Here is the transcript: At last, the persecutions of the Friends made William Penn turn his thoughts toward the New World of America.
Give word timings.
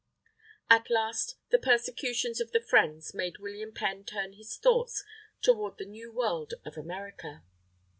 At 0.67 0.89
last, 0.89 1.35
the 1.51 1.59
persecutions 1.59 2.41
of 2.41 2.53
the 2.53 2.59
Friends 2.59 3.13
made 3.13 3.37
William 3.37 3.71
Penn 3.71 4.03
turn 4.03 4.33
his 4.33 4.57
thoughts 4.57 5.03
toward 5.43 5.77
the 5.77 5.85
New 5.85 6.11
World 6.11 6.55
of 6.65 6.75
America. 6.75 7.43